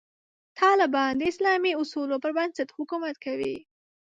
طالبان 0.59 1.13
د 1.17 1.21
اسلامي 1.31 1.71
اصولو 1.81 2.15
پر 2.23 2.31
بنسټ 2.37 2.69
حکومت 2.77 3.15
کوي. 3.25 3.55